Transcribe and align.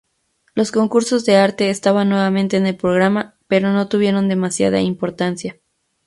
Los 0.55 0.71
concursos 0.71 1.25
de 1.25 1.35
arte 1.35 1.69
estaban 1.69 2.09
nuevamente 2.09 2.57
en 2.57 2.65
el 2.65 2.75
programa, 2.75 3.35
pero 3.47 3.71
no 3.71 3.87
tuvieron 3.87 4.29
demasiada 4.29 4.81
importancia. 4.81 5.59